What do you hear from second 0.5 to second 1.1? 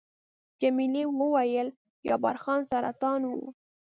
جميلې